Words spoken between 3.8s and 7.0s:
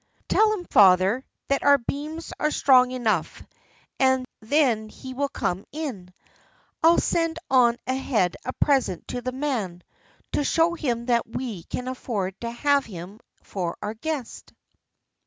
and then he will come in. I'll